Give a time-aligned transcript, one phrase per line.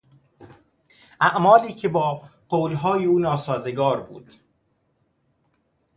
[1.21, 4.33] اعمالی که با قولهای او ناسازگار بود